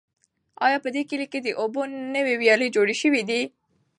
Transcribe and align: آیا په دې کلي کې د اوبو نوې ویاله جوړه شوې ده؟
آیا 0.65 0.77
په 0.85 0.89
دې 0.95 1.01
کلي 1.09 1.25
کې 1.31 1.39
د 1.43 1.47
اوبو 1.61 1.81
نوې 2.15 2.33
ویاله 2.37 2.67
جوړه 2.75 2.95
شوې 3.01 3.21
ده؟ 3.29 3.39